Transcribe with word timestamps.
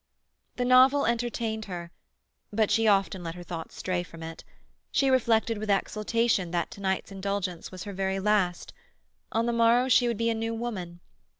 The 0.55 0.65
novel 0.65 1.05
entertained 1.05 1.65
her, 1.65 1.91
but 2.51 2.71
she 2.71 2.87
often 2.87 3.21
let 3.23 3.35
her 3.35 3.43
thoughts 3.43 3.75
stray 3.75 4.01
from 4.01 4.23
it; 4.23 4.43
she 4.91 5.11
reflected 5.11 5.59
with 5.59 5.69
exultation 5.69 6.49
that 6.49 6.71
to 6.71 6.81
night's 6.81 7.11
indulgence 7.11 7.71
was 7.71 7.83
her 7.83 7.93
very 7.93 8.19
last. 8.19 8.73
On 9.31 9.45
the 9.45 9.53
morrow 9.53 9.89
she 9.89 10.07
would 10.07 10.17
be 10.17 10.31
a 10.31 10.33
new 10.33 10.55
woman. 10.55 11.01